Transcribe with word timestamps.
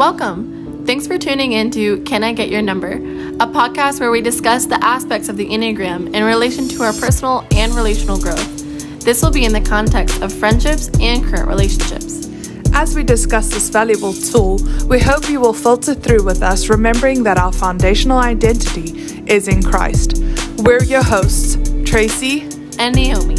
Welcome. 0.00 0.86
Thanks 0.86 1.06
for 1.06 1.18
tuning 1.18 1.52
in 1.52 1.70
to 1.72 2.00
Can 2.04 2.24
I 2.24 2.32
Get 2.32 2.48
Your 2.48 2.62
Number, 2.62 2.92
a 2.92 3.46
podcast 3.46 4.00
where 4.00 4.10
we 4.10 4.22
discuss 4.22 4.64
the 4.64 4.82
aspects 4.82 5.28
of 5.28 5.36
the 5.36 5.46
Enneagram 5.46 6.14
in 6.14 6.24
relation 6.24 6.66
to 6.68 6.84
our 6.84 6.94
personal 6.94 7.46
and 7.54 7.74
relational 7.74 8.18
growth. 8.18 9.00
This 9.00 9.20
will 9.22 9.30
be 9.30 9.44
in 9.44 9.52
the 9.52 9.60
context 9.60 10.22
of 10.22 10.32
friendships 10.32 10.88
and 11.00 11.22
current 11.22 11.46
relationships. 11.46 12.30
As 12.72 12.96
we 12.96 13.04
discuss 13.04 13.50
this 13.50 13.68
valuable 13.68 14.14
tool, 14.14 14.58
we 14.86 14.98
hope 15.00 15.28
you 15.28 15.38
will 15.38 15.52
filter 15.52 15.92
through 15.92 16.24
with 16.24 16.42
us, 16.42 16.70
remembering 16.70 17.22
that 17.24 17.36
our 17.36 17.52
foundational 17.52 18.16
identity 18.16 19.22
is 19.30 19.48
in 19.48 19.62
Christ. 19.62 20.24
We're 20.60 20.82
your 20.82 21.02
hosts, 21.02 21.58
Tracy 21.84 22.48
and 22.78 22.94
Naomi. 22.94 23.36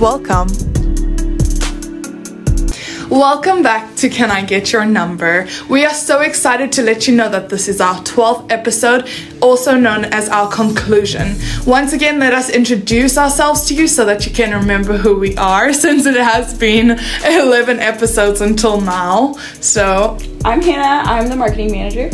Welcome. 0.00 0.69
Welcome 3.10 3.64
back 3.64 3.96
to 3.96 4.08
Can 4.08 4.30
I 4.30 4.44
Get 4.44 4.72
Your 4.72 4.84
Number? 4.84 5.48
We 5.68 5.84
are 5.84 5.92
so 5.92 6.20
excited 6.20 6.70
to 6.70 6.82
let 6.82 7.08
you 7.08 7.16
know 7.16 7.28
that 7.28 7.48
this 7.48 7.66
is 7.66 7.80
our 7.80 7.96
12th 8.04 8.52
episode, 8.52 9.08
also 9.42 9.76
known 9.76 10.04
as 10.04 10.28
our 10.28 10.48
conclusion. 10.48 11.34
Once 11.66 11.92
again, 11.92 12.20
let 12.20 12.32
us 12.32 12.50
introduce 12.50 13.18
ourselves 13.18 13.66
to 13.66 13.74
you 13.74 13.88
so 13.88 14.04
that 14.04 14.26
you 14.26 14.32
can 14.32 14.56
remember 14.56 14.96
who 14.96 15.18
we 15.18 15.36
are 15.38 15.72
since 15.84 16.06
it 16.06 16.14
has 16.14 16.56
been 16.56 17.00
11 17.24 17.80
episodes 17.80 18.42
until 18.42 18.80
now. 18.80 19.32
So, 19.60 20.16
I'm 20.44 20.62
Hannah, 20.62 21.10
I'm 21.10 21.28
the 21.28 21.34
marketing 21.34 21.72
manager. 21.72 22.10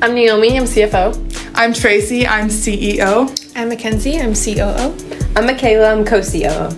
I'm 0.00 0.14
Naomi, 0.14 0.56
I'm 0.56 0.64
CFO. 0.64 1.52
I'm 1.54 1.74
Tracy, 1.74 2.26
I'm 2.26 2.48
CEO. 2.48 3.28
I'm 3.54 3.68
Mackenzie, 3.68 4.18
I'm 4.18 4.32
COO. 4.32 4.96
I'm 5.36 5.44
Michaela, 5.44 5.92
I'm 5.92 6.02
co 6.02 6.22
COO. 6.22 6.70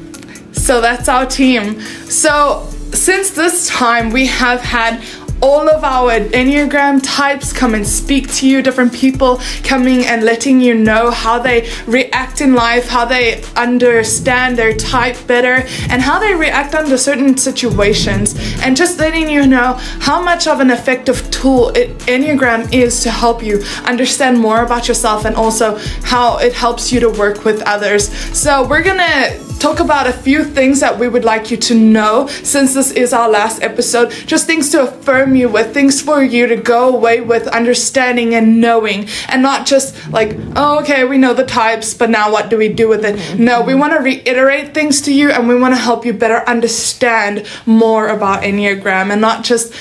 So 0.52 0.80
that's 0.80 1.08
our 1.08 1.26
team. 1.26 1.80
So 1.80 2.71
since 2.92 3.30
this 3.30 3.68
time, 3.68 4.10
we 4.10 4.26
have 4.26 4.60
had 4.60 5.02
all 5.42 5.68
of 5.68 5.82
our 5.82 6.12
Enneagram 6.12 7.00
types 7.02 7.52
come 7.52 7.74
and 7.74 7.84
speak 7.84 8.32
to 8.32 8.48
you, 8.48 8.62
different 8.62 8.92
people 8.92 9.40
coming 9.64 10.06
and 10.06 10.22
letting 10.22 10.60
you 10.60 10.72
know 10.72 11.10
how 11.10 11.36
they 11.38 11.68
react 11.86 12.40
in 12.40 12.54
life, 12.54 12.88
how 12.88 13.04
they 13.04 13.42
understand 13.56 14.56
their 14.56 14.72
type 14.72 15.16
better, 15.26 15.66
and 15.90 16.00
how 16.00 16.20
they 16.20 16.32
react 16.34 16.74
under 16.74 16.96
certain 16.96 17.36
situations, 17.36 18.36
and 18.62 18.76
just 18.76 19.00
letting 19.00 19.28
you 19.28 19.44
know 19.44 19.74
how 19.98 20.22
much 20.22 20.46
of 20.46 20.60
an 20.60 20.70
effective 20.70 21.28
tool 21.32 21.72
Enneagram 21.72 22.72
is 22.72 23.02
to 23.02 23.10
help 23.10 23.42
you 23.42 23.60
understand 23.84 24.38
more 24.38 24.62
about 24.62 24.86
yourself 24.86 25.24
and 25.24 25.34
also 25.34 25.76
how 26.04 26.38
it 26.38 26.52
helps 26.52 26.92
you 26.92 27.00
to 27.00 27.10
work 27.10 27.44
with 27.44 27.60
others. 27.62 28.12
So, 28.38 28.64
we're 28.68 28.84
gonna 28.84 29.51
talk 29.62 29.78
about 29.78 30.08
a 30.08 30.12
few 30.12 30.42
things 30.42 30.80
that 30.80 30.98
we 30.98 31.08
would 31.08 31.24
like 31.24 31.52
you 31.52 31.56
to 31.56 31.72
know 31.72 32.26
since 32.26 32.74
this 32.74 32.90
is 32.90 33.12
our 33.12 33.30
last 33.30 33.62
episode. 33.62 34.10
Just 34.10 34.44
things 34.44 34.70
to 34.70 34.82
affirm 34.82 35.36
you 35.36 35.48
with, 35.48 35.72
things 35.72 36.02
for 36.02 36.20
you 36.20 36.48
to 36.48 36.56
go 36.56 36.92
away 36.92 37.20
with 37.20 37.46
understanding 37.46 38.34
and 38.34 38.60
knowing, 38.60 39.08
and 39.28 39.40
not 39.40 39.64
just 39.64 40.10
like, 40.10 40.36
oh, 40.56 40.80
okay, 40.80 41.04
we 41.04 41.16
know 41.16 41.32
the 41.32 41.46
types, 41.46 41.94
but 41.94 42.10
now 42.10 42.32
what 42.32 42.50
do 42.50 42.58
we 42.58 42.70
do 42.70 42.88
with 42.88 43.04
it? 43.04 43.38
No, 43.38 43.62
we 43.62 43.76
want 43.76 43.92
to 43.92 44.00
reiterate 44.00 44.74
things 44.74 45.00
to 45.02 45.14
you 45.14 45.30
and 45.30 45.48
we 45.48 45.54
want 45.54 45.74
to 45.74 45.80
help 45.80 46.04
you 46.04 46.12
better 46.12 46.42
understand 46.48 47.46
more 47.64 48.08
about 48.08 48.42
Enneagram 48.42 49.12
and 49.12 49.20
not 49.20 49.44
just 49.44 49.72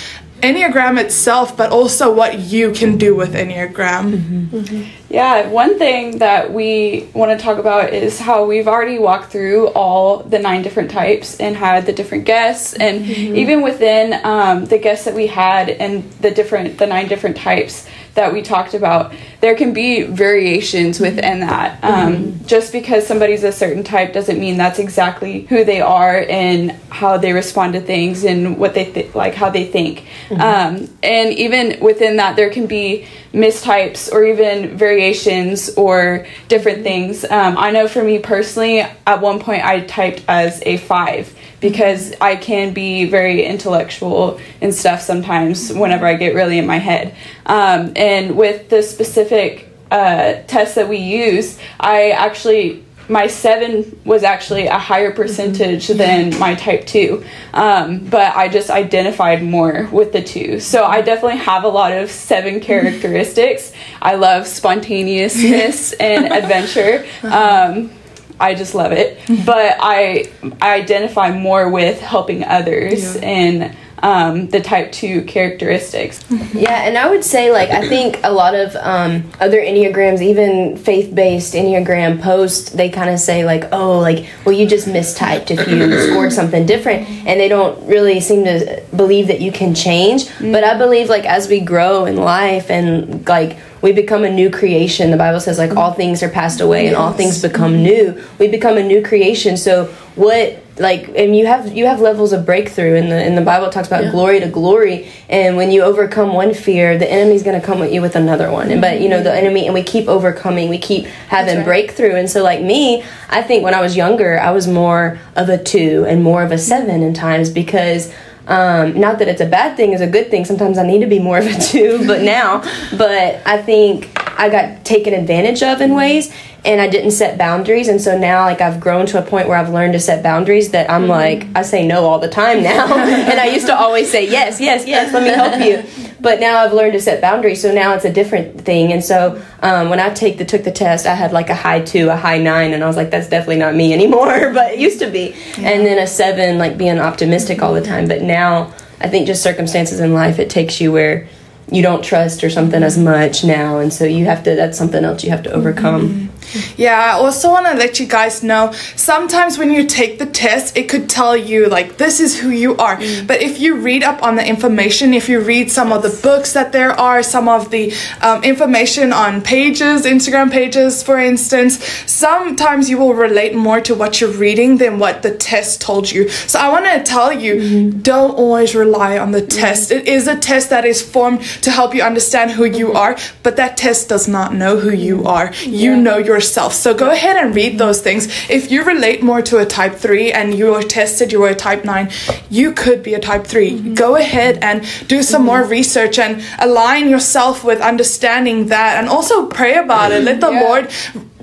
Enneagram 0.41 0.99
itself, 0.99 1.55
but 1.55 1.71
also 1.71 2.13
what 2.13 2.39
you 2.39 2.71
can 2.71 2.97
do 2.97 3.15
with 3.15 3.33
Enneagram. 3.33 4.11
Mm-hmm. 4.11 4.57
Mm-hmm. 4.57 5.13
Yeah, 5.13 5.47
one 5.49 5.77
thing 5.77 6.17
that 6.19 6.51
we 6.51 7.09
want 7.13 7.37
to 7.37 7.43
talk 7.43 7.57
about 7.57 7.93
is 7.93 8.19
how 8.19 8.45
we've 8.45 8.67
already 8.67 8.97
walked 8.97 9.31
through 9.31 9.67
all 9.69 10.23
the 10.23 10.39
nine 10.39 10.61
different 10.61 10.89
types 10.89 11.39
and 11.39 11.55
had 11.55 11.85
the 11.85 11.93
different 11.93 12.25
guests, 12.25 12.73
and 12.73 13.05
mm-hmm. 13.05 13.35
even 13.35 13.61
within 13.61 14.19
um, 14.25 14.65
the 14.65 14.77
guests 14.77 15.05
that 15.05 15.13
we 15.13 15.27
had 15.27 15.69
and 15.69 16.09
the 16.21 16.31
different 16.31 16.77
the 16.77 16.87
nine 16.87 17.07
different 17.07 17.37
types 17.37 17.87
that 18.13 18.33
we 18.33 18.41
talked 18.41 18.73
about, 18.73 19.13
there 19.39 19.55
can 19.55 19.73
be 19.73 20.03
variations 20.03 20.99
within 20.99 21.39
that. 21.39 21.81
Um, 21.83 22.15
mm-hmm. 22.15 22.45
Just 22.45 22.73
because 22.73 23.07
somebody's 23.07 23.43
a 23.43 23.51
certain 23.51 23.83
type 23.83 24.13
doesn't 24.13 24.39
mean 24.39 24.57
that's 24.57 24.79
exactly 24.79 25.41
who 25.43 25.63
they 25.63 25.79
are 25.81 26.25
and 26.29 26.71
how 26.89 27.17
they 27.17 27.31
respond 27.31 27.73
to 27.73 27.81
things 27.81 28.23
and 28.23 28.57
what 28.57 28.73
they 28.73 28.91
th- 28.91 29.15
like, 29.15 29.33
how 29.33 29.49
they 29.49 29.65
think. 29.65 30.05
Mm-hmm. 30.27 30.41
Um, 30.41 30.97
and 31.01 31.33
even 31.33 31.79
within 31.79 32.17
that, 32.17 32.35
there 32.35 32.49
can 32.49 32.67
be 32.67 33.07
mistypes 33.33 34.11
or 34.11 34.23
even 34.25 34.77
variations 34.77 35.69
or 35.75 36.25
different 36.47 36.83
things. 36.83 37.23
Um, 37.23 37.57
I 37.57 37.71
know 37.71 37.87
for 37.87 38.03
me 38.03 38.19
personally, 38.19 38.79
at 38.79 39.21
one 39.21 39.39
point 39.39 39.63
I 39.63 39.81
typed 39.81 40.23
as 40.27 40.61
a 40.65 40.77
five 40.77 41.33
because 41.61 42.13
I 42.19 42.35
can 42.35 42.73
be 42.73 43.05
very 43.05 43.45
intellectual 43.45 44.39
and 44.61 44.73
stuff 44.73 45.01
sometimes 45.01 45.71
whenever 45.71 46.05
I 46.05 46.15
get 46.15 46.35
really 46.35 46.57
in 46.57 46.65
my 46.67 46.79
head. 46.79 47.15
Um, 47.45 47.93
and 47.95 48.35
with 48.35 48.69
the 48.69 48.81
specific 48.81 49.69
uh, 49.91 50.41
tests 50.47 50.75
that 50.75 50.89
we 50.89 50.97
use, 50.97 51.59
I 51.79 52.11
actually 52.11 52.83
my 53.09 53.27
seven 53.27 53.99
was 54.05 54.23
actually 54.23 54.67
a 54.67 54.77
higher 54.77 55.11
percentage 55.11 55.87
mm-hmm. 55.87 55.97
than 55.97 56.39
my 56.39 56.55
type 56.55 56.85
two, 56.85 57.23
um, 57.53 57.99
but 57.99 58.35
I 58.35 58.47
just 58.47 58.69
identified 58.69 59.43
more 59.43 59.87
with 59.91 60.13
the 60.13 60.21
two. 60.21 60.59
So 60.59 60.85
I 60.85 61.01
definitely 61.01 61.39
have 61.39 61.63
a 61.63 61.69
lot 61.69 61.91
of 61.91 62.09
seven 62.09 62.59
characteristics. 62.71 63.73
I 64.01 64.15
love 64.15 64.47
spontaneousness 64.47 65.93
and 65.99 66.31
adventure. 66.31 67.05
Um, 67.23 67.91
I 68.39 68.55
just 68.55 68.73
love 68.73 68.91
it. 68.91 69.19
but 69.45 69.77
I 69.79 70.31
I 70.61 70.75
identify 70.75 71.31
more 71.31 71.69
with 71.69 71.99
helping 72.01 72.43
others 72.43 73.15
yeah. 73.15 73.21
and 73.21 73.77
um, 73.99 74.47
the 74.49 74.59
type 74.59 74.91
two 74.91 75.23
characteristics. 75.23 76.23
Yeah, 76.53 76.83
and 76.83 76.97
I 76.97 77.09
would 77.09 77.23
say 77.23 77.51
like 77.51 77.69
I 77.69 77.87
think 77.87 78.19
a 78.23 78.31
lot 78.31 78.55
of 78.55 78.75
um, 78.77 79.29
other 79.39 79.59
enneagrams, 79.59 80.21
even 80.21 80.77
faith 80.77 81.13
based 81.13 81.53
enneagram 81.53 82.21
posts, 82.21 82.71
they 82.71 82.89
kind 82.89 83.09
of 83.09 83.19
say 83.19 83.45
like, 83.45 83.65
oh, 83.71 83.99
like 83.99 84.27
well 84.45 84.55
you 84.55 84.67
just 84.67 84.87
mistyped 84.87 85.51
if 85.51 85.67
you 85.67 86.01
scored 86.09 86.33
something 86.33 86.65
different, 86.65 87.07
and 87.09 87.39
they 87.39 87.47
don't 87.47 87.87
really 87.87 88.19
seem 88.19 88.43
to 88.45 88.83
believe 88.95 89.27
that 89.27 89.41
you 89.41 89.51
can 89.51 89.75
change. 89.75 90.25
Mm-hmm. 90.25 90.51
But 90.51 90.63
I 90.63 90.77
believe 90.77 91.09
like 91.09 91.25
as 91.25 91.47
we 91.47 91.59
grow 91.59 92.05
in 92.05 92.15
life 92.15 92.69
and 92.69 93.27
like 93.27 93.57
we 93.81 93.91
become 93.91 94.23
a 94.23 94.29
new 94.29 94.49
creation. 94.49 95.11
The 95.11 95.17
Bible 95.17 95.39
says 95.39 95.57
like 95.57 95.75
all 95.75 95.93
things 95.93 96.21
are 96.23 96.29
passed 96.29 96.61
away 96.61 96.87
and 96.87 96.95
all 96.95 97.11
things 97.11 97.41
become 97.41 97.81
new. 97.81 98.21
We 98.39 98.47
become 98.47 98.77
a 98.77 98.83
new 98.83 99.03
creation. 99.03 99.57
So 99.57 99.85
what 100.15 100.61
like 100.81 101.07
and 101.15 101.35
you 101.35 101.45
have 101.45 101.71
you 101.71 101.85
have 101.85 102.01
levels 102.01 102.33
of 102.33 102.45
breakthrough 102.45 102.95
in 102.95 103.09
the 103.09 103.25
in 103.25 103.35
the 103.35 103.41
Bible 103.41 103.69
talks 103.69 103.87
about 103.87 104.03
yeah. 104.03 104.11
glory 104.11 104.39
to 104.39 104.47
glory 104.47 105.09
and 105.29 105.55
when 105.55 105.71
you 105.71 105.81
overcome 105.81 106.33
one 106.33 106.53
fear 106.53 106.97
the 106.97 107.09
enemy's 107.09 107.43
going 107.43 107.59
to 107.59 107.65
come 107.65 107.81
at 107.81 107.91
you 107.91 108.01
with 108.01 108.15
another 108.15 108.51
one 108.51 108.71
and 108.71 108.81
but 108.81 108.99
you 108.99 109.07
know 109.07 109.21
the 109.21 109.33
enemy 109.33 109.65
and 109.65 109.73
we 109.73 109.83
keep 109.83 110.07
overcoming 110.07 110.67
we 110.67 110.77
keep 110.77 111.05
having 111.29 111.57
right. 111.57 111.65
breakthrough 111.65 112.15
and 112.15 112.29
so 112.29 112.43
like 112.43 112.61
me 112.61 113.03
I 113.29 113.41
think 113.41 113.63
when 113.63 113.73
I 113.73 113.81
was 113.81 113.95
younger 113.95 114.39
I 114.39 114.51
was 114.51 114.67
more 114.67 115.19
of 115.35 115.49
a 115.49 115.63
2 115.63 116.05
and 116.07 116.23
more 116.23 116.43
of 116.43 116.51
a 116.51 116.57
7 116.57 116.89
in 116.89 117.13
times 117.13 117.49
because 117.49 118.13
um, 118.47 118.99
not 118.99 119.19
that 119.19 119.27
it's 119.27 119.39
a 119.39 119.45
bad 119.45 119.77
thing, 119.77 119.93
it's 119.93 120.01
a 120.01 120.07
good 120.07 120.29
thing. 120.29 120.45
Sometimes 120.45 120.77
I 120.77 120.85
need 120.85 120.99
to 121.01 121.07
be 121.07 121.19
more 121.19 121.37
of 121.37 121.45
a 121.45 121.53
two, 121.59 122.05
but 122.07 122.21
now, 122.21 122.61
but 122.97 123.39
I 123.45 123.61
think 123.61 124.09
I 124.37 124.49
got 124.49 124.85
taken 124.85 125.13
advantage 125.13 125.63
of 125.63 125.81
in 125.81 125.93
ways 125.93 126.33
and 126.63 126.79
I 126.79 126.87
didn't 126.87 127.11
set 127.11 127.37
boundaries. 127.37 127.87
And 127.87 127.99
so 127.99 128.17
now, 128.17 128.43
like, 128.43 128.61
I've 128.61 128.79
grown 128.79 129.07
to 129.07 129.19
a 129.19 129.21
point 129.23 129.47
where 129.47 129.57
I've 129.57 129.71
learned 129.71 129.93
to 129.93 129.99
set 129.99 130.21
boundaries 130.21 130.71
that 130.71 130.89
I'm 130.91 131.03
mm-hmm. 131.03 131.11
like, 131.11 131.47
I 131.55 131.63
say 131.63 131.87
no 131.87 132.05
all 132.05 132.19
the 132.19 132.29
time 132.29 132.61
now. 132.63 132.95
and 132.95 133.39
I 133.39 133.47
used 133.47 133.65
to 133.67 133.75
always 133.75 134.11
say, 134.11 134.29
yes, 134.29 134.61
yes, 134.61 134.85
yes, 134.85 135.11
let 135.13 135.23
me 135.23 135.29
help 135.29 135.61
you. 135.63 136.11
But 136.19 136.39
now 136.39 136.59
I've 136.59 136.73
learned 136.73 136.93
to 136.93 137.01
set 137.01 137.19
boundaries. 137.19 137.63
So 137.63 137.73
now 137.73 137.95
it's 137.95 138.05
a 138.05 138.13
different 138.13 138.61
thing. 138.61 138.93
And 138.93 139.03
so 139.03 139.41
um, 139.63 139.89
when 139.89 139.99
I 139.99 140.13
take 140.13 140.37
the, 140.37 140.45
took 140.45 140.63
the 140.63 140.71
test, 140.71 141.07
I 141.07 141.15
had 141.15 141.33
like 141.33 141.49
a 141.49 141.55
high 141.55 141.81
two, 141.81 142.09
a 142.09 142.15
high 142.15 142.37
nine. 142.37 142.73
And 142.73 142.83
I 142.83 142.87
was 142.87 142.95
like, 142.95 143.09
that's 143.09 143.27
definitely 143.27 143.57
not 143.57 143.73
me 143.73 143.91
anymore. 143.91 144.51
but 144.53 144.73
it 144.73 144.79
used 144.79 144.99
to 144.99 145.09
be. 145.09 145.35
Yeah. 145.57 145.69
And 145.69 145.85
then 145.85 145.97
a 145.97 146.05
seven, 146.05 146.59
like 146.59 146.77
being 146.77 146.99
optimistic 146.99 147.57
mm-hmm. 147.57 147.65
all 147.65 147.73
the 147.73 147.81
time. 147.81 148.07
But 148.07 148.21
now 148.21 148.71
I 148.99 149.09
think 149.09 149.25
just 149.25 149.41
circumstances 149.41 149.99
in 149.99 150.13
life, 150.13 150.37
it 150.37 150.51
takes 150.51 150.79
you 150.79 150.91
where 150.91 151.27
you 151.69 151.81
don't 151.81 152.03
trust 152.03 152.43
or 152.43 152.49
something 152.49 152.83
as 152.83 152.97
much 152.97 153.43
now 153.43 153.79
and 153.79 153.93
so 153.93 154.05
you 154.05 154.25
have 154.25 154.43
to 154.43 154.55
that's 154.55 154.77
something 154.77 155.03
else 155.03 155.23
you 155.23 155.29
have 155.29 155.43
to 155.43 155.51
overcome 155.51 156.09
mm-hmm. 156.09 156.30
Yeah, 156.77 156.99
I 156.99 157.11
also 157.11 157.49
want 157.49 157.67
to 157.67 157.73
let 157.73 157.99
you 157.99 158.05
guys 158.05 158.43
know 158.43 158.71
sometimes 158.95 159.57
when 159.57 159.71
you 159.71 159.85
take 159.85 160.19
the 160.19 160.25
test, 160.25 160.77
it 160.77 160.89
could 160.89 161.09
tell 161.09 161.35
you, 161.35 161.67
like, 161.67 161.97
this 161.97 162.19
is 162.19 162.39
who 162.39 162.49
you 162.49 162.75
are. 162.77 162.97
Mm. 162.97 163.27
But 163.27 163.41
if 163.41 163.59
you 163.59 163.75
read 163.75 164.03
up 164.03 164.21
on 164.23 164.35
the 164.35 164.47
information, 164.47 165.13
if 165.13 165.29
you 165.29 165.39
read 165.39 165.71
some 165.71 165.91
of 165.91 166.03
the 166.03 166.19
books 166.21 166.53
that 166.53 166.71
there 166.71 166.91
are, 166.91 167.23
some 167.23 167.47
of 167.47 167.71
the 167.71 167.93
um, 168.21 168.43
information 168.43 169.13
on 169.13 169.41
pages, 169.41 170.05
Instagram 170.05 170.51
pages, 170.51 171.03
for 171.03 171.17
instance, 171.17 171.83
sometimes 172.05 172.89
you 172.89 172.97
will 172.97 173.13
relate 173.13 173.55
more 173.55 173.81
to 173.81 173.95
what 173.95 174.19
you're 174.19 174.31
reading 174.31 174.77
than 174.77 174.99
what 174.99 175.21
the 175.21 175.31
test 175.35 175.81
told 175.81 176.11
you. 176.11 176.29
So 176.29 176.59
I 176.59 176.69
want 176.69 176.85
to 176.85 177.03
tell 177.03 177.31
you 177.31 177.55
mm-hmm. 177.55 177.99
don't 178.01 178.35
always 178.35 178.75
rely 178.75 179.17
on 179.17 179.31
the 179.31 179.45
test. 179.45 179.89
Mm-hmm. 179.89 179.99
It 179.99 180.07
is 180.07 180.27
a 180.27 180.37
test 180.37 180.69
that 180.69 180.85
is 180.85 181.01
formed 181.01 181.41
to 181.63 181.71
help 181.71 181.95
you 181.95 182.01
understand 182.01 182.51
who 182.51 182.65
you 182.65 182.87
mm-hmm. 182.87 182.97
are, 182.97 183.17
but 183.43 183.55
that 183.55 183.77
test 183.77 184.09
does 184.09 184.27
not 184.27 184.53
know 184.53 184.77
who 184.77 184.91
you 184.91 185.25
are. 185.25 185.53
You 185.63 185.95
know 185.95 186.17
your 186.17 186.40
yourself. 186.41 186.73
So 186.73 186.93
go 186.93 187.11
ahead 187.11 187.37
and 187.37 187.55
read 187.55 187.77
those 187.77 188.01
things. 188.01 188.27
If 188.49 188.71
you 188.71 188.83
relate 188.83 189.21
more 189.21 189.41
to 189.43 189.59
a 189.59 189.65
type 189.65 189.95
3 189.95 190.31
and 190.31 190.57
you 190.57 190.71
were 190.71 190.81
tested, 190.81 191.31
you 191.31 191.39
were 191.41 191.49
a 191.49 191.55
type 191.55 191.85
9, 191.85 192.09
you 192.49 192.73
could 192.73 193.03
be 193.03 193.13
a 193.13 193.19
type 193.19 193.45
3. 193.45 193.71
Mm-hmm. 193.71 193.93
Go 193.93 194.15
ahead 194.15 194.57
and 194.63 194.83
do 195.07 195.21
some 195.21 195.41
mm-hmm. 195.41 195.45
more 195.51 195.63
research 195.63 196.17
and 196.17 196.43
align 196.59 197.09
yourself 197.09 197.63
with 197.63 197.79
understanding 197.79 198.67
that 198.67 198.97
and 198.97 199.07
also 199.07 199.47
pray 199.47 199.75
about 199.77 200.11
it. 200.11 200.23
Let 200.23 200.41
the 200.41 200.51
yeah. 200.51 200.61
Lord 200.61 200.83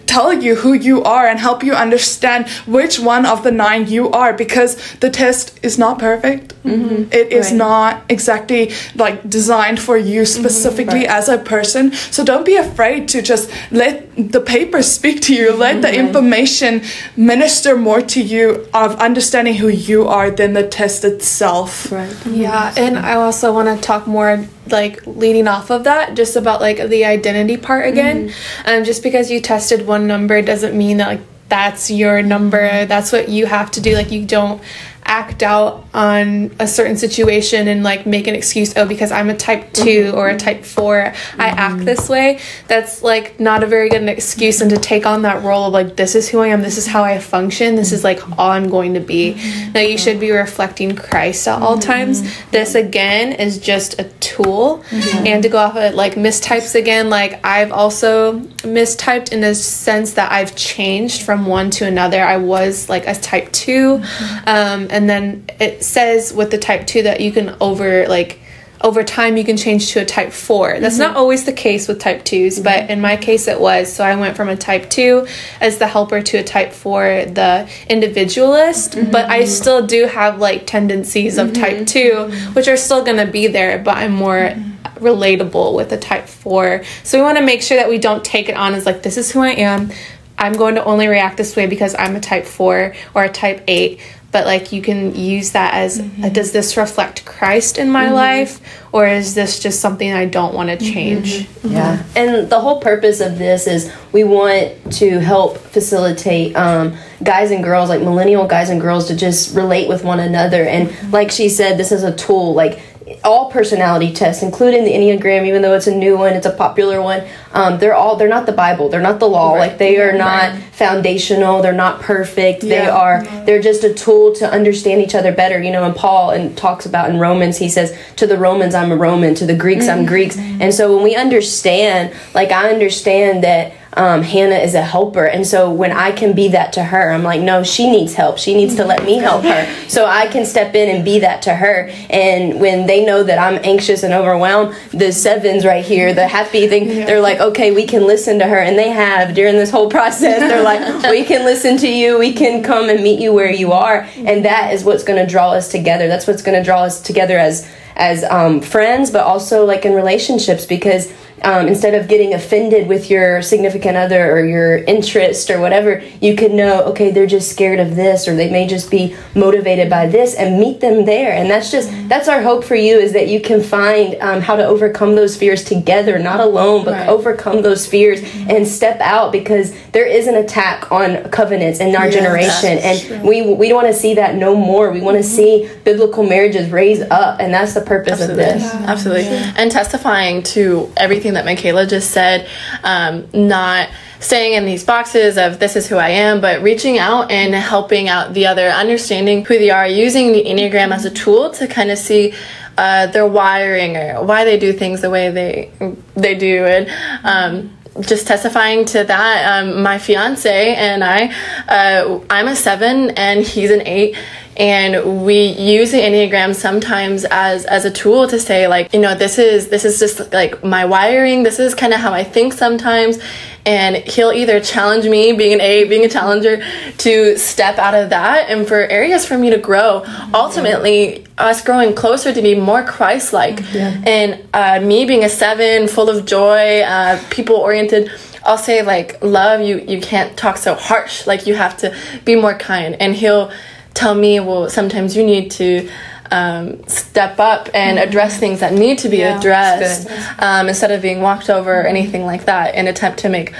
tell 0.08 0.32
you 0.32 0.56
who 0.56 0.72
you 0.72 1.02
are 1.05 1.26
and 1.26 1.38
help 1.38 1.62
you 1.62 1.75
understand 1.75 2.49
which 2.66 2.99
one 2.99 3.26
of 3.26 3.43
the 3.43 3.52
nine 3.52 3.87
you 3.87 4.10
are 4.10 4.32
because 4.32 4.76
the 4.96 5.10
test 5.10 5.58
is 5.62 5.78
not 5.78 5.99
perfect. 5.99 6.55
Mm-hmm. 6.64 7.12
It 7.12 7.32
is 7.32 7.50
right. 7.50 7.56
not 7.56 8.02
exactly 8.08 8.72
like 8.94 9.28
designed 9.28 9.81
for 9.81 9.96
you 9.96 10.22
mm-hmm. 10.22 10.40
specifically 10.40 11.02
mm-hmm. 11.02 11.12
right. 11.12 11.19
as 11.19 11.28
a 11.28 11.38
person. 11.38 11.93
So 11.93 12.25
don't 12.25 12.46
be 12.46 12.56
afraid 12.56 13.08
to 13.08 13.22
just 13.22 13.50
let 13.70 14.08
the 14.16 14.40
paper 14.40 14.82
speak 14.82 15.20
to 15.22 15.34
you, 15.34 15.55
let 15.55 15.82
the 15.82 15.94
information 15.94 16.82
minister 17.16 17.76
more 17.76 18.00
to 18.00 18.20
you 18.20 18.66
of 18.75 18.96
understanding 18.96 19.54
who 19.54 19.69
you 19.69 20.08
are 20.08 20.31
than 20.31 20.54
the 20.54 20.66
test 20.66 21.04
itself. 21.04 21.93
Right. 21.93 22.16
Yeah, 22.26 22.75
and 22.76 22.99
I 22.99 23.14
also 23.14 23.52
want 23.52 23.69
to 23.69 23.81
talk 23.81 24.06
more 24.06 24.46
like 24.70 25.06
leading 25.06 25.49
off 25.49 25.70
of 25.70 25.85
that 25.85 26.15
just 26.15 26.37
about 26.37 26.61
like 26.61 26.88
the 26.88 27.05
identity 27.05 27.56
part 27.56 27.87
again 27.87 28.29
mm-hmm. 28.29 28.69
um 28.69 28.85
just 28.85 29.03
because 29.03 29.31
you 29.31 29.41
tested 29.41 29.87
one 29.87 30.06
number 30.06 30.41
doesn't 30.43 30.76
mean 30.76 30.99
that 30.99 31.09
like 31.09 31.20
that's 31.49 31.91
your 31.91 32.23
number 32.23 32.85
that's 32.87 33.11
what 33.12 33.29
you 33.29 33.47
have 33.47 33.70
to 33.70 33.81
do 33.81 33.94
like 33.94 34.11
you 34.11 34.25
don't 34.26 34.62
act 35.09 35.43
out 35.43 35.87
on 35.94 36.55
a 36.61 36.69
certain 36.69 36.97
situation 36.97 37.67
and 37.67 37.82
like 37.82 38.06
make 38.06 38.26
an 38.26 38.35
excuse 38.35 38.76
oh 38.76 38.87
because 38.87 39.11
i'm 39.11 39.31
a 39.31 39.37
type 39.37 39.73
2 39.73 39.82
mm-hmm. 39.82 40.17
or 40.17 40.29
a 40.29 40.37
type 40.37 40.65
4 40.65 40.94
mm-hmm. 40.94 41.41
i 41.41 41.47
act 41.47 41.82
this 41.87 42.11
way 42.11 42.38
that's 42.69 43.03
like 43.03 43.41
not 43.41 43.62
a 43.62 43.67
very 43.67 43.88
good 43.88 44.06
excuse 44.06 44.61
and 44.61 44.71
to 44.71 44.76
take 44.76 45.06
on 45.06 45.23
that 45.23 45.43
role 45.43 45.64
of 45.64 45.73
like 45.73 45.97
this 45.97 46.14
is 46.14 46.29
who 46.29 46.41
i 46.41 46.49
am 46.49 46.61
this 46.61 46.76
is 46.76 46.87
how 46.87 47.03
i 47.03 47.19
function 47.19 47.75
this 47.75 47.91
is 47.91 48.05
like 48.05 48.21
all 48.38 48.50
i'm 48.50 48.69
going 48.69 48.93
to 48.94 49.00
be 49.00 49.32
mm-hmm. 49.32 49.73
now 49.73 49.81
you 49.81 49.97
should 49.97 50.21
be 50.21 50.31
reflecting 50.31 50.94
christ 50.94 51.49
at 51.49 51.62
all 51.62 51.79
times 51.79 52.21
mm-hmm. 52.21 52.50
this 52.50 52.75
again 52.75 53.32
is 53.32 53.59
just 53.59 53.99
a 53.99 54.05
tool 54.43 54.85
mm-hmm. 54.90 55.26
and 55.26 55.43
to 55.43 55.49
go 55.49 55.58
off 55.58 55.76
of 55.76 55.94
like 55.94 56.14
mistypes 56.14 56.75
again 56.75 57.11
like 57.11 57.44
i've 57.44 57.73
also 57.73 58.38
mistyped 58.62 59.32
in 59.32 59.43
a 59.44 59.55
sense 59.55 60.14
that 60.14 60.31
i've 60.31 60.55
changed 60.56 61.23
from 61.23 61.46
one 61.46 61.70
to 61.70 61.87
another 61.87 62.23
i 62.23 62.37
was 62.37 62.88
like 62.88 63.06
a 63.06 63.14
type 63.14 63.50
2 63.52 63.99
mm-hmm. 63.99 64.49
um, 64.49 64.87
and 64.90 65.08
then 65.08 65.44
it 65.58 65.85
says 65.85 66.32
with 66.32 66.50
the 66.50 66.58
type 66.58 66.87
2 66.87 67.02
that 67.02 67.20
you 67.20 67.32
can 67.32 67.56
over 67.61 68.06
like 68.08 68.40
over 68.80 69.02
time 69.02 69.36
you 69.36 69.44
can 69.44 69.56
change 69.56 69.92
to 69.92 70.00
a 70.00 70.04
type 70.04 70.32
4 70.32 70.80
that's 70.80 70.94
mm-hmm. 70.94 71.02
not 71.04 71.16
always 71.16 71.44
the 71.44 71.52
case 71.52 71.88
with 71.88 71.98
type 71.98 72.25
2s 72.25 72.54
mm-hmm. 72.54 72.62
but 72.64 72.90
in 72.90 73.00
my 73.00 73.16
case 73.16 73.48
it 73.48 73.60
was 73.60 73.92
so 73.92 74.04
i 74.04 74.14
went 74.14 74.36
from 74.36 74.48
a 74.48 74.56
type 74.56 74.88
2 74.90 75.26
as 75.60 75.78
the 75.78 75.86
helper 75.86 76.22
to 76.22 76.38
a 76.38 76.44
type 76.44 76.72
4 76.72 77.26
the 77.26 77.69
individualist 77.88 78.92
mm-hmm. 78.92 79.10
but 79.10 79.28
i 79.30 79.44
still 79.44 79.86
do 79.86 80.06
have 80.06 80.38
like 80.38 80.66
tendencies 80.66 81.38
of 81.38 81.52
type 81.52 81.86
mm-hmm. 81.86 82.32
2 82.46 82.52
which 82.52 82.69
are 82.69 82.76
still 82.76 83.04
going 83.04 83.16
to 83.25 83.30
be 83.30 83.46
there 83.46 83.78
but 83.78 83.96
i'm 83.96 84.12
more 84.12 84.50
mm-hmm. 84.50 85.04
relatable 85.04 85.75
with 85.75 85.92
a 85.92 85.98
type 85.98 86.28
4 86.28 86.84
so 87.02 87.19
we 87.19 87.22
want 87.22 87.38
to 87.38 87.44
make 87.44 87.62
sure 87.62 87.76
that 87.76 87.88
we 87.88 87.98
don't 87.98 88.25
take 88.25 88.48
it 88.48 88.56
on 88.56 88.75
as 88.75 88.86
like 88.86 89.02
this 89.02 89.16
is 89.16 89.32
who 89.32 89.40
i 89.40 89.50
am 89.50 89.90
i'm 90.38 90.52
going 90.52 90.76
to 90.76 90.84
only 90.84 91.08
react 91.08 91.36
this 91.36 91.56
way 91.56 91.66
because 91.66 91.96
i'm 91.98 92.14
a 92.14 92.20
type 92.20 92.44
4 92.44 92.94
or 93.14 93.25
a 93.25 93.28
type 93.28 93.64
8 93.66 94.00
but 94.30 94.44
like 94.44 94.72
you 94.72 94.82
can 94.82 95.14
use 95.14 95.52
that 95.52 95.75
as 95.75 96.00
mm-hmm. 96.00 96.25
uh, 96.25 96.28
does 96.28 96.52
this 96.52 96.76
reflect 96.76 97.25
Christ 97.25 97.78
in 97.78 97.90
my 97.90 98.06
mm-hmm. 98.06 98.14
life 98.14 98.60
or 98.92 99.06
is 99.06 99.34
this 99.34 99.58
just 99.58 99.80
something 99.80 100.12
I 100.12 100.26
don't 100.26 100.54
want 100.54 100.69
to 100.69 100.76
mm-hmm. 100.76 100.92
change? 100.92 101.40
Mm-hmm. 101.40 101.72
Yeah. 101.72 102.04
And 102.14 102.50
the 102.50 102.60
whole 102.60 102.80
purpose 102.80 103.20
of 103.20 103.38
this 103.38 103.66
is 103.66 103.92
we 104.12 104.25
want 104.25 104.92
to 104.94 105.19
help 105.20 105.58
facilitate 105.58 106.54
um, 106.56 106.96
guys 107.22 107.50
and 107.50 107.64
girls, 107.64 107.88
like 107.88 108.00
millennial 108.00 108.46
guys 108.46 108.70
and 108.70 108.80
girls, 108.80 109.08
to 109.08 109.16
just 109.16 109.54
relate 109.54 109.88
with 109.88 110.04
one 110.04 110.20
another. 110.20 110.62
And 110.64 110.88
mm-hmm. 110.88 111.10
like 111.10 111.30
she 111.30 111.48
said, 111.48 111.78
this 111.78 111.92
is 111.92 112.02
a 112.02 112.14
tool. 112.14 112.54
Like 112.54 112.80
all 113.28 113.50
personality 113.50 114.12
tests, 114.12 114.42
including 114.42 114.84
the 114.84 114.90
Enneagram, 114.90 115.46
even 115.46 115.60
though 115.60 115.75
it's 115.75 115.86
a 115.86 115.94
new 115.94 116.16
one, 116.16 116.32
it's 116.32 116.46
a 116.46 116.52
popular 116.52 117.02
one. 117.02 117.22
Um, 117.52 117.78
they're 117.78 117.94
all 117.94 118.16
they're 118.16 118.26
not 118.26 118.46
the 118.46 118.52
Bible, 118.52 118.88
they're 118.88 119.02
not 119.02 119.20
the 119.20 119.28
law. 119.28 119.54
Right. 119.54 119.69
Like 119.69 119.78
they 119.78 120.00
are 120.00 120.16
not 120.16 120.52
right. 120.52 120.62
foundational, 120.72 121.60
they're 121.60 121.72
not 121.72 122.00
perfect. 122.00 122.64
Yeah. 122.64 122.84
They 122.84 122.88
are 122.88 123.44
they're 123.44 123.60
just 123.60 123.84
a 123.84 123.92
tool 123.92 124.34
to 124.36 124.50
understand 124.50 125.02
each 125.02 125.14
other 125.14 125.32
better. 125.32 125.62
You 125.62 125.70
know, 125.70 125.84
and 125.84 125.94
Paul 125.94 126.30
and 126.30 126.56
talks 126.56 126.86
about 126.86 127.10
in 127.10 127.19
Romans, 127.19 127.58
he 127.58 127.69
says, 127.69 127.96
"To 128.16 128.26
the 128.26 128.38
Romans, 128.38 128.75
I'm 128.75 128.90
a 128.90 128.96
Roman. 128.96 129.34
To 129.36 129.46
the 129.46 129.56
Greeks, 129.56 129.84
mm-hmm. 129.84 130.00
I'm 130.00 130.06
Greeks." 130.06 130.38
And 130.38 130.72
so 130.72 130.94
when 130.94 131.04
we 131.04 131.14
understand, 131.14 132.14
like 132.34 132.50
I 132.50 132.70
understand 132.70 133.44
that 133.44 133.75
um, 133.99 134.23
Hannah 134.23 134.55
is 134.55 134.75
a 134.75 134.83
helper. 134.83 135.25
And 135.25 135.45
so 135.45 135.71
when 135.71 135.91
I 135.91 136.12
can 136.12 136.33
be 136.33 136.49
that 136.49 136.73
to 136.75 136.85
her, 136.85 137.11
I'm 137.11 137.25
like, 137.25 137.41
no, 137.41 137.65
she 137.65 137.91
needs 137.91 138.15
help. 138.15 138.39
She 138.39 138.55
needs 138.55 138.77
to 138.77 138.85
let 138.85 139.05
me 139.05 139.19
help 139.19 139.43
her. 139.45 139.75
So 139.89 140.05
I 140.05 140.27
can 140.27 140.45
step 140.45 140.75
in 140.75 140.95
and 140.95 141.05
be 141.05 141.21
that 141.21 141.43
to 141.43 141.55
her. 141.55 141.89
And 142.11 142.61
when 142.61 142.87
they 142.87 143.06
know 143.06 143.23
that 143.23 143.39
I'm 143.39 143.59
anxious 143.65 144.03
and 144.03 144.12
overwhelmed, 144.12 144.77
the 144.93 145.12
sevens 145.12 145.65
right 145.65 145.85
here, 145.85 146.12
the 146.12 146.29
happy 146.29 146.69
thing, 146.69 146.89
yeah. 146.89 147.06
they're 147.06 147.23
like, 147.23 147.41
okay, 147.41 147.71
we 147.71 147.87
can 147.87 148.06
listen 148.06 148.39
to 148.39 148.47
her. 148.47 148.59
And 148.59 148.79
they 148.79 148.91
have 148.91 149.35
during 149.35 149.56
this 149.56 149.71
whole 149.71 149.89
process, 149.89 150.41
they're 150.41 150.62
like, 150.62 151.03
we 151.11 151.25
can 151.25 151.45
listen 151.45 151.79
to 151.79 151.89
you. 151.89 152.19
We 152.19 152.35
can 152.35 152.62
come 152.62 152.91
and 152.91 153.03
meet 153.03 153.19
you 153.19 153.33
where 153.33 153.50
you 153.50 153.73
are. 153.73 154.06
And 154.17 154.45
that 154.45 154.75
is 154.75 154.85
what's 154.85 155.05
going 155.05 155.25
to 155.25 155.31
draw 155.31 155.53
us 155.53 155.71
together. 155.71 156.06
That's 156.06 156.27
what's 156.27 156.43
going 156.43 156.59
to 156.59 156.65
draw 156.65 156.83
us 156.83 157.00
together 157.00 157.39
as 157.39 157.67
as 157.99 158.23
um, 158.25 158.61
friends, 158.61 159.11
but 159.11 159.25
also 159.25 159.65
like 159.65 159.85
in 159.85 159.93
relationships 159.93 160.65
because 160.65 161.12
um, 161.43 161.69
instead 161.69 161.94
of 161.94 162.08
getting 162.08 162.35
offended 162.35 162.88
with 162.88 163.11
your 163.11 163.43
significant 163.43 163.96
other 163.96 164.32
or 164.32 164.44
your 164.44 164.79
interest 164.79 165.50
or 165.50 165.61
whatever, 165.61 166.02
you 166.20 166.37
can 166.37 166.56
know, 166.56 166.82
okay, 166.85 167.11
they're 167.11 167.26
just 167.26 167.50
scared 167.50 167.81
of 167.81 167.96
this 167.96 168.26
or 168.26 168.35
they 168.35 168.50
may 168.50 168.67
just 168.67 168.90
be 168.90 169.17
motivated 169.35 169.88
by 169.88 170.06
this 170.06 170.35
and 170.35 170.58
meet 170.58 170.81
them 170.81 171.05
there. 171.05 171.32
And 171.32 171.50
that's 171.50 171.70
just, 171.70 171.90
that's 172.08 172.29
our 172.29 172.43
hope 172.43 172.64
for 172.64 172.75
you 172.75 172.99
is 172.99 173.12
that 173.12 173.29
you 173.29 173.40
can 173.40 173.62
find 173.62 174.17
um, 174.20 174.40
how 174.40 174.56
to 174.56 174.64
overcome 174.64 175.14
those 175.14 175.37
fears 175.37 175.64
together, 175.64 176.19
not 176.19 176.40
alone, 176.40 176.85
but 176.85 176.93
right. 176.93 177.08
overcome 177.08 177.62
those 177.62 177.87
fears 177.87 178.20
mm-hmm. 178.20 178.50
and 178.50 178.67
step 178.67 179.00
out 179.00 179.32
because 179.32 179.75
there 179.93 180.06
is 180.06 180.26
an 180.26 180.35
attack 180.35 180.90
on 180.90 181.29
covenants 181.31 181.81
in 181.81 181.94
our 181.94 182.06
yes, 182.06 182.14
generation. 182.14 182.79
And 182.79 183.00
true. 183.00 183.29
we, 183.29 183.55
we 183.55 183.73
want 183.73 183.87
to 183.87 183.94
see 183.94 184.14
that 184.14 184.35
no 184.35 184.56
more. 184.56 184.90
We 184.90 185.00
want 185.00 185.17
to 185.17 185.23
mm-hmm. 185.23 185.69
see 185.69 185.70
biblical 185.85 186.25
marriages 186.25 186.70
raise 186.70 187.00
up. 187.00 187.40
And 187.40 187.52
that's 187.52 187.75
the 187.75 187.81
purpose 187.81 188.20
Absolutely. 188.20 188.44
of 188.44 188.55
this. 188.55 188.62
Yeah. 188.62 188.85
Absolutely. 188.88 189.25
Yeah. 189.25 189.55
And 189.56 189.70
testifying 189.70 190.43
to 190.44 190.93
everything 190.96 191.27
everything 191.28 191.34
that 191.34 191.44
Michaela 191.44 191.86
just 191.86 192.10
said, 192.10 192.48
um, 192.82 193.28
not 193.32 193.88
staying 194.20 194.54
in 194.54 194.64
these 194.64 194.84
boxes 194.84 195.38
of 195.38 195.58
this 195.58 195.76
is 195.76 195.86
who 195.86 195.96
I 195.96 196.10
am, 196.10 196.40
but 196.40 196.62
reaching 196.62 196.98
out 196.98 197.30
and 197.30 197.54
helping 197.54 198.08
out 198.08 198.34
the 198.34 198.46
other, 198.46 198.69
understanding 198.69 199.44
who 199.44 199.58
they 199.58 199.70
are, 199.70 199.86
using 199.86 200.32
the 200.32 200.44
Enneagram 200.44 200.92
as 200.92 201.04
a 201.04 201.10
tool 201.10 201.50
to 201.50 201.66
kind 201.66 201.90
of 201.90 201.98
see 201.98 202.34
uh, 202.76 203.06
their 203.08 203.26
wiring 203.26 203.96
or 203.96 204.25
why 204.25 204.44
they 204.44 204.58
do 204.58 204.72
things 204.72 205.00
the 205.00 205.10
way 205.10 205.30
they 205.30 205.70
they 206.14 206.34
do, 206.34 206.64
and 206.64 206.88
um, 207.25 207.76
just 208.00 208.26
testifying 208.26 208.85
to 208.87 209.04
that. 209.04 209.62
Um, 209.62 209.82
my 209.82 209.99
fiance 209.99 210.75
and 210.75 211.02
I, 211.02 211.32
uh, 211.68 212.20
I'm 212.30 212.47
a 212.47 212.54
seven 212.54 213.11
and 213.11 213.44
he's 213.44 213.70
an 213.70 213.82
eight 213.87 214.16
and 214.59 215.25
we 215.25 215.41
use 215.53 215.93
the 215.93 215.99
enneagram 215.99 216.53
sometimes 216.53 217.25
as 217.31 217.65
as 217.67 217.85
a 217.85 217.91
tool 217.91 218.27
to 218.27 218.41
say 218.41 218.67
like 218.67 218.93
you 218.93 218.99
know 218.99 219.15
this 219.15 219.38
is 219.38 219.69
this 219.69 219.85
is 219.85 219.99
just 220.00 220.33
like 220.33 220.65
my 220.65 220.85
wiring. 220.85 221.45
This 221.45 221.59
is 221.61 221.75
kind 221.75 221.93
of 221.93 222.00
how 222.00 222.12
i 222.12 222.25
think 222.25 222.53
sometimes. 222.53 223.19
And 223.67 223.97
he'll 223.97 224.33
either 224.33 224.61
challenge 224.61 225.05
me 225.05 225.33
being 225.35 225.53
an 225.53 225.61
a 225.61 225.85
being 225.85 226.05
a 226.05 226.09
challenger 226.09 226.65
to 226.99 227.38
step 227.38 227.79
out 227.79 227.95
of 227.95 228.11
that 228.11 228.49
and 228.49 228.67
for 228.67 228.81
areas 228.81 229.27
for 229.27 229.38
me 229.38 229.50
to 229.50 229.59
grow. 229.59 230.05
Ultimately 230.35 231.27
us 231.37 231.62
growing 231.62 231.95
closer 231.95 232.33
to 232.33 232.43
be 232.43 232.55
more 232.55 232.83
christ-like. 232.83 233.61
Yeah. 233.73 234.03
and 234.07 234.49
uh, 234.55 234.81
me 234.81 235.05
being 235.05 235.23
a 235.23 235.29
seven 235.29 235.87
full 235.87 236.09
of 236.09 236.25
joy 236.27 236.81
uh, 236.81 237.23
people 237.31 237.57
oriented 237.57 238.11
I'll 238.45 238.59
say 238.59 238.83
like 238.83 239.23
love 239.23 239.61
you 239.61 239.79
you 239.87 240.00
can't 240.00 240.37
talk 240.37 240.57
so 240.57 240.75
harsh. 240.75 241.27
Like 241.29 241.47
you 241.47 241.55
have 241.55 241.77
to 241.79 241.95
be 242.25 242.35
more 242.35 242.55
kind. 242.55 242.97
And 243.00 243.15
he'll 243.15 243.53
tell 243.99 244.14
me, 244.14 244.38
well, 244.38 244.71
sometimes 244.71 245.17
you 245.17 245.25
need 245.25 245.50
to 245.50 245.90
um, 246.31 246.87
step 246.87 247.40
up 247.40 247.69
and 247.75 247.99
mm-hmm. 247.99 248.09
address 248.09 248.38
things 248.38 248.61
that 248.61 248.73
need 248.73 248.99
to 248.99 249.09
be 249.09 249.19
yeah, 249.19 249.38
addressed 249.38 250.09
um, 250.38 250.69
instead 250.69 250.93
of 250.93 251.02
being 251.02 251.21
walked 251.21 251.50
over 251.50 251.81
or 251.81 251.87
anything 251.87 252.25
like 252.25 252.45
that 252.45 252.75
in 252.75 252.87
attempt 252.87 253.19
to 253.21 253.28
make 253.28 253.55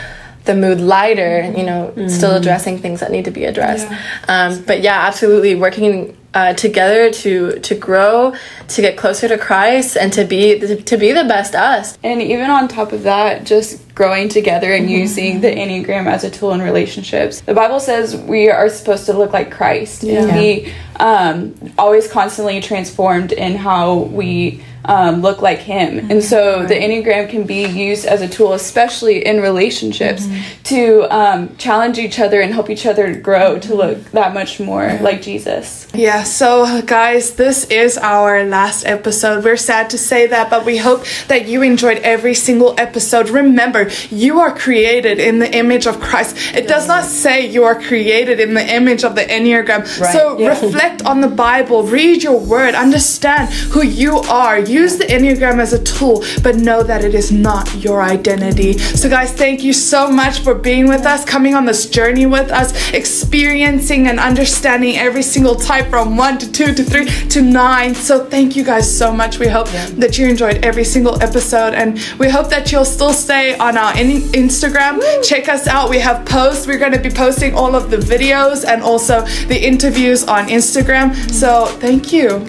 the 0.45 0.54
mood 0.54 0.80
lighter 0.80 1.52
you 1.57 1.64
know 1.64 1.92
mm-hmm. 1.95 2.09
still 2.09 2.35
addressing 2.35 2.78
things 2.78 3.00
that 3.00 3.11
need 3.11 3.25
to 3.25 3.30
be 3.30 3.45
addressed 3.45 3.87
yeah. 3.90 3.99
Um, 4.28 4.62
but 4.64 4.80
yeah 4.80 5.07
absolutely 5.07 5.54
working 5.54 6.16
uh, 6.35 6.52
together 6.54 7.11
to 7.11 7.58
to 7.61 7.75
grow, 7.75 8.35
to 8.68 8.82
get 8.82 8.97
closer 8.97 9.28
to 9.28 9.38
Christ, 9.38 9.97
and 9.97 10.12
to 10.12 10.25
be 10.25 10.58
to 10.58 10.97
be 10.97 11.12
the 11.12 11.25
best 11.25 11.54
us. 11.54 11.99
And 12.02 12.20
even 12.20 12.50
on 12.50 12.68
top 12.68 12.92
of 12.92 13.02
that, 13.04 13.44
just 13.44 13.82
growing 13.94 14.28
together 14.28 14.73
and 14.73 14.88
using 14.88 15.40
the 15.40 15.49
Enneagram 15.49 16.06
as 16.06 16.23
a 16.23 16.30
tool 16.30 16.52
in 16.52 16.62
relationships. 16.62 17.40
The 17.40 17.54
Bible 17.54 17.80
says 17.80 18.16
we 18.16 18.49
are 18.49 18.68
supposed 18.68 19.06
to 19.06 19.12
look 19.12 19.32
like 19.32 19.50
Christ 19.50 20.04
and 20.04 20.32
be 20.32 20.73
um, 21.00 21.54
always 21.76 22.11
constantly 22.11 22.61
transformed 22.61 23.32
in 23.32 23.56
how 23.56 23.94
we 23.94 24.62
um, 24.85 25.20
look 25.20 25.42
like 25.42 25.58
him. 25.58 26.11
And 26.11 26.25
so 26.25 26.64
the 26.64 26.75
Enneagram 26.75 27.28
can 27.28 27.44
be 27.44 27.66
used 27.66 28.06
as 28.06 28.23
a 28.23 28.28
tool, 28.28 28.54
especially 28.54 29.25
in 29.25 29.40
relationships, 29.40 30.26
to 30.64 31.02
um, 31.14 31.56
challenge 31.56 31.99
each 31.99 32.18
other 32.18 32.40
and 32.40 32.52
help 32.54 32.70
each 32.70 32.87
other 32.87 33.14
grow 33.14 33.58
to 33.61 33.75
look 33.75 34.02
that 34.12 34.32
much 34.32 34.58
more 34.58 34.99
like 35.02 35.23
Jesus. 35.23 35.88
Yeah, 35.92 36.17
so 36.25 36.82
guys, 36.82 37.34
this 37.34 37.64
is 37.66 37.98
our 37.98 38.44
last 38.44 38.87
episode. 38.87 39.44
We're 39.44 39.56
sad 39.56 39.90
to 39.90 39.98
say 39.98 40.26
that, 40.28 40.48
but 40.50 40.64
we 40.64 40.76
hope 40.76 41.04
that 41.28 41.46
you 41.46 41.62
enjoyed 41.62 41.98
every 41.98 42.34
single 42.34 42.75
episode. 42.78 43.28
Remember, 43.30 43.90
you 44.10 44.40
are 44.40 44.54
created 44.54 45.18
in 45.18 45.38
the 45.38 45.54
image 45.54 45.87
of 45.87 46.00
Christ. 46.00 46.37
It 46.54 46.66
does 46.66 46.88
not 46.88 47.04
say 47.04 47.46
you 47.46 47.64
are 47.64 47.80
created 47.80 48.40
in 48.40 48.54
the 48.54 48.75
image 48.75 49.04
of 49.04 49.14
the 49.14 49.22
Enneagram. 49.22 49.87
So 50.12 50.38
reflect 50.38 51.04
on 51.04 51.20
the 51.20 51.28
Bible, 51.28 51.82
read 51.82 52.22
your 52.22 52.38
word, 52.38 52.75
understand 52.75 53.52
who 53.52 53.82
you 53.84 54.18
are. 54.18 54.58
Use 54.58 54.96
the 54.98 55.04
Enneagram 55.04 55.58
as 55.58 55.72
a 55.72 55.82
tool, 55.82 56.25
but 56.42 56.56
know 56.56 56.82
that 56.82 57.04
it 57.04 57.14
is 57.14 57.30
not 57.30 57.75
your 57.76 58.02
identity. 58.02 58.78
So, 58.78 59.08
guys, 59.08 59.32
thank 59.32 59.62
you 59.62 59.72
so 59.72 60.10
much 60.10 60.40
for 60.40 60.54
being 60.54 60.88
with 60.88 61.04
us, 61.06 61.25
coming 61.25 61.54
on 61.54 61.64
this 61.64 61.88
journey 61.88 62.26
with 62.26 62.50
us, 62.50 62.92
experiencing 62.92 64.06
and 64.06 64.18
understanding 64.18 64.96
every 64.96 65.22
single 65.22 65.54
type 65.54 65.88
from 65.88 66.07
one 66.16 66.38
to 66.38 66.50
two 66.50 66.72
to 66.74 66.82
three 66.84 67.06
to 67.28 67.42
nine. 67.42 67.94
So, 67.94 68.24
thank 68.24 68.56
you 68.56 68.64
guys 68.64 68.88
so 68.98 69.12
much. 69.12 69.38
We 69.38 69.48
hope 69.48 69.68
that 69.68 70.18
you 70.18 70.26
enjoyed 70.28 70.64
every 70.64 70.84
single 70.84 71.22
episode, 71.22 71.74
and 71.74 71.98
we 72.18 72.28
hope 72.28 72.48
that 72.50 72.70
you'll 72.72 72.84
still 72.84 73.12
stay 73.12 73.56
on 73.58 73.76
our 73.76 73.96
in- 73.98 74.22
Instagram. 74.32 75.00
Check 75.26 75.48
us 75.48 75.66
out. 75.66 75.90
We 75.90 75.98
have 75.98 76.24
posts. 76.26 76.66
We're 76.66 76.78
going 76.78 76.92
to 76.92 77.00
be 77.00 77.10
posting 77.10 77.54
all 77.54 77.74
of 77.74 77.90
the 77.90 77.96
videos 77.98 78.64
and 78.64 78.82
also 78.82 79.22
the 79.48 79.66
interviews 79.66 80.24
on 80.24 80.48
Instagram. 80.48 81.14
So, 81.32 81.66
thank 81.80 82.12
you. 82.12 82.46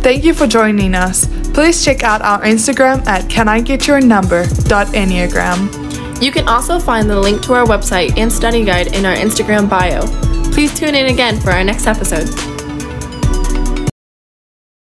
Thank 0.00 0.24
you 0.24 0.32
for 0.34 0.46
joining 0.46 0.94
us. 0.94 1.26
Please 1.52 1.84
check 1.84 2.02
out 2.04 2.22
our 2.22 2.40
Instagram 2.42 3.04
at 3.06 3.24
canigetyournumber.enneagram. 3.24 6.22
You 6.22 6.32
can 6.32 6.48
also 6.48 6.80
find 6.80 7.08
the 7.08 7.18
link 7.18 7.42
to 7.42 7.54
our 7.54 7.64
website 7.64 8.16
and 8.16 8.32
study 8.32 8.64
guide 8.64 8.94
in 8.94 9.06
our 9.06 9.14
Instagram 9.14 9.68
bio. 9.68 10.02
Please 10.52 10.74
tune 10.76 10.94
in 10.94 11.06
again 11.06 11.38
for 11.40 11.50
our 11.50 11.62
next 11.62 11.86
episode. 11.86 12.57